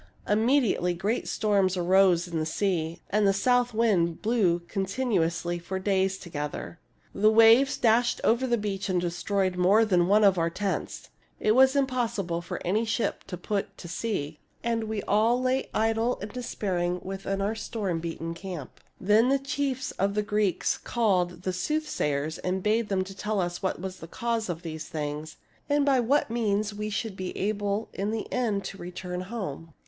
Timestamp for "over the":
8.23-8.57